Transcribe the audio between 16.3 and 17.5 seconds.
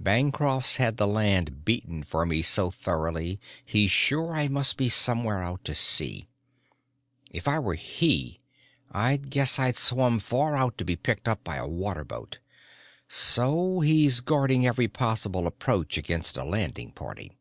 a landing party."